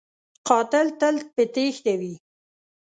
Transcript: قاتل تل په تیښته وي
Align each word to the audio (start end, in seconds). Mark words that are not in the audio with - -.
قاتل 0.47 0.87
تل 0.99 1.15
په 1.33 1.43
تیښته 1.53 1.93
وي 1.99 2.13